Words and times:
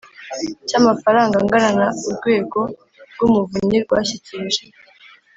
cy 0.67 0.75
amafaranga 0.79 1.35
angana 1.41 1.69
na 1.79 1.87
Urwego 2.07 2.59
rw 3.11 3.19
Umuvunyi 3.27 3.77
rwashyikirije 3.85 4.63